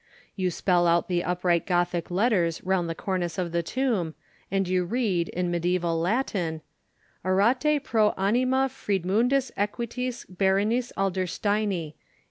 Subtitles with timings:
[0.35, 4.15] You spell out the upright Gothic letters around the cornice of the tomb,
[4.49, 6.61] and you read, in mediæval Latin,—
[7.23, 11.93] "Orate pro Anima Friedmundis Equitis Baronis Adlersteini.